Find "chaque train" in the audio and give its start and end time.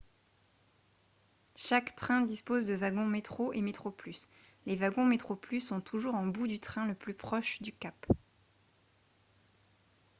1.55-2.21